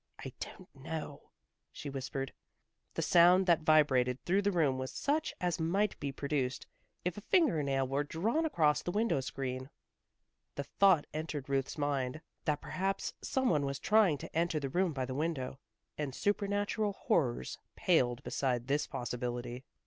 [0.17, 1.29] "I don't know,"
[1.71, 2.33] she whispered.
[2.95, 6.65] The sound that vibrated through the room was such as might be produced
[7.05, 9.69] if a finger nail were drawn across the window screen.
[10.55, 14.91] The thought entered Ruth's mind, that perhaps some one was trying to enter the room
[14.91, 15.59] by the window,
[15.99, 19.63] and supernatural horrors paled beside this possibility.